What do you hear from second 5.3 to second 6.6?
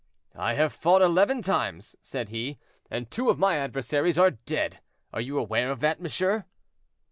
aware of that, monsieur?"